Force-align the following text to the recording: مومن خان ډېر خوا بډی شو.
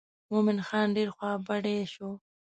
مومن 0.31 0.57
خان 0.67 0.87
ډېر 0.95 1.09
خوا 1.15 1.31
بډی 1.47 1.77
شو. 1.93 2.09